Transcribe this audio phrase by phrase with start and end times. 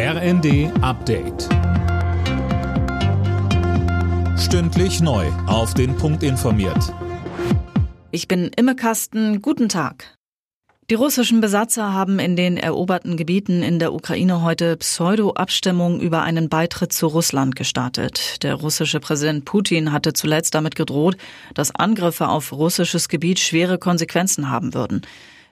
[0.00, 1.48] RND Update.
[4.38, 5.26] Stündlich neu.
[5.48, 6.94] Auf den Punkt informiert.
[8.12, 9.42] Ich bin Imme Kasten.
[9.42, 10.16] Guten Tag.
[10.88, 16.48] Die russischen Besatzer haben in den eroberten Gebieten in der Ukraine heute Pseudo-Abstimmung über einen
[16.48, 18.44] Beitritt zu Russland gestartet.
[18.44, 21.16] Der russische Präsident Putin hatte zuletzt damit gedroht,
[21.54, 25.02] dass Angriffe auf russisches Gebiet schwere Konsequenzen haben würden.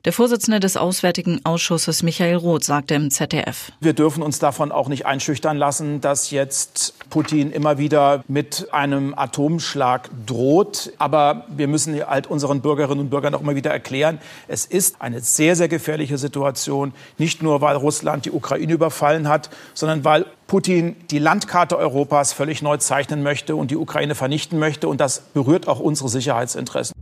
[0.06, 3.72] Der Vorsitzende des Auswärtigen Ausschusses Michael Roth sagte im ZDF.
[3.80, 9.14] Wir dürfen uns davon auch nicht einschüchtern lassen, dass jetzt Putin immer wieder mit einem
[9.18, 10.92] Atomschlag droht.
[10.98, 15.18] Aber wir müssen halt unseren Bürgerinnen und Bürgern auch immer wieder erklären, es ist eine
[15.22, 16.92] sehr, sehr gefährliche Situation.
[17.18, 22.62] Nicht nur, weil Russland die Ukraine überfallen hat, sondern weil Putin die Landkarte Europas völlig
[22.62, 24.86] neu zeichnen möchte und die Ukraine vernichten möchte.
[24.86, 26.94] Und das berührt auch unsere Sicherheitsinteressen.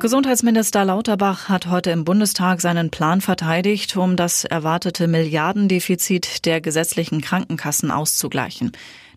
[0.00, 7.20] Gesundheitsminister Lauterbach hat heute im Bundestag seinen Plan verteidigt, um das erwartete Milliardendefizit der gesetzlichen
[7.20, 8.72] Krankenkassen auszugleichen.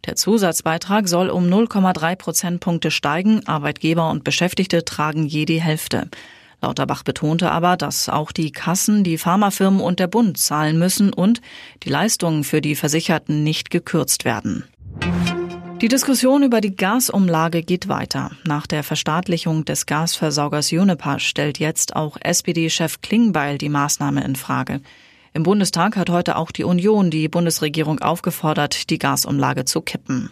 [0.06, 3.48] Der Zusatzbeitrag soll um 0,3 Prozentpunkte steigen.
[3.48, 6.09] Arbeitgeber und Beschäftigte tragen je die Hälfte.
[6.61, 11.39] Lauterbach betonte aber, dass auch die Kassen, die Pharmafirmen und der Bund zahlen müssen und
[11.84, 14.66] die Leistungen für die Versicherten nicht gekürzt werden.
[15.84, 18.31] Die Diskussion über die Gasumlage geht weiter.
[18.45, 24.80] Nach der Verstaatlichung des Gasversorgers Uniper stellt jetzt auch SPD-Chef Klingbeil die Maßnahme in Frage.
[25.34, 30.31] Im Bundestag hat heute auch die Union die Bundesregierung aufgefordert, die Gasumlage zu kippen.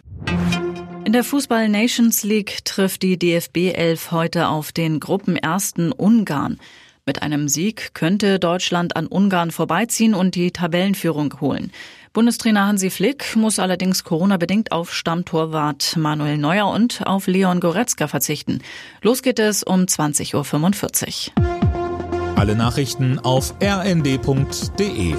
[1.03, 6.61] In der Fußball Nations League trifft die DFB 11 heute auf den Gruppenersten Ungarn.
[7.05, 11.73] Mit einem Sieg könnte Deutschland an Ungarn vorbeiziehen und die Tabellenführung holen.
[12.13, 18.59] Bundestrainer Hansi Flick muss allerdings Corona-bedingt auf Stammtorwart Manuel Neuer und auf Leon Goretzka verzichten.
[19.01, 22.37] Los geht es um 20.45 Uhr.
[22.37, 25.15] Alle Nachrichten auf rnd.de